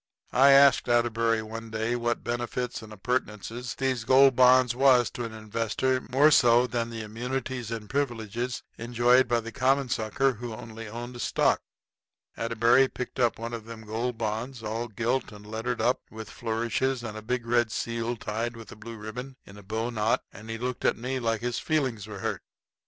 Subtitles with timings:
[0.33, 5.31] I asked Atterbury one day what benefits and appurtenances these Gold Bonds was to an
[5.31, 10.87] investor more so than the immunities and privileges enjoyed by the common sucker who only
[10.87, 11.61] owned stock.
[12.35, 17.03] Atterbury picked up one of them Gold Bonds, all gilt and lettered up with flourishes
[17.03, 20.57] and a big red seal tied with a blue ribbon in a bowknot, and he
[20.57, 22.41] looked at me like his feelings was hurt.